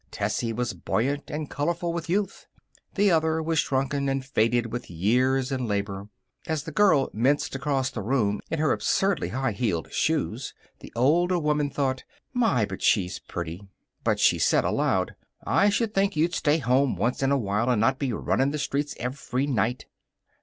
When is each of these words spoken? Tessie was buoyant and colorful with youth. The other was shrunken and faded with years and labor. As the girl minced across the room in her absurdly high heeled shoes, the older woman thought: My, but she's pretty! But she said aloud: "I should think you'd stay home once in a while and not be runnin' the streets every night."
Tessie 0.09 0.51
was 0.51 0.73
buoyant 0.73 1.29
and 1.29 1.47
colorful 1.47 1.93
with 1.93 2.09
youth. 2.09 2.47
The 2.95 3.11
other 3.11 3.39
was 3.39 3.59
shrunken 3.59 4.09
and 4.09 4.25
faded 4.25 4.71
with 4.73 4.89
years 4.89 5.51
and 5.51 5.67
labor. 5.67 6.07
As 6.47 6.63
the 6.63 6.71
girl 6.71 7.11
minced 7.13 7.53
across 7.53 7.91
the 7.91 8.01
room 8.01 8.41
in 8.49 8.57
her 8.57 8.71
absurdly 8.71 9.29
high 9.29 9.51
heeled 9.51 9.93
shoes, 9.93 10.55
the 10.79 10.91
older 10.95 11.37
woman 11.37 11.69
thought: 11.69 12.03
My, 12.33 12.65
but 12.65 12.81
she's 12.81 13.19
pretty! 13.19 13.67
But 14.03 14.19
she 14.19 14.39
said 14.39 14.65
aloud: 14.65 15.13
"I 15.45 15.69
should 15.69 15.93
think 15.93 16.15
you'd 16.15 16.33
stay 16.33 16.57
home 16.57 16.95
once 16.95 17.21
in 17.21 17.31
a 17.31 17.37
while 17.37 17.69
and 17.69 17.79
not 17.79 17.99
be 17.99 18.11
runnin' 18.11 18.49
the 18.49 18.57
streets 18.57 18.95
every 18.99 19.45
night." 19.45 19.85